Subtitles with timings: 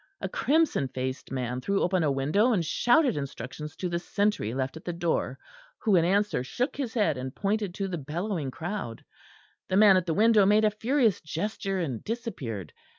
[0.19, 4.75] A crimson faced man threw open a window and shouted instructions to the sentry left
[4.75, 5.37] at the door,
[5.77, 9.05] who in answer shook his head and pointed to the bellowing crowd;
[9.69, 12.73] the man at the window made a furious gesture and disappeared.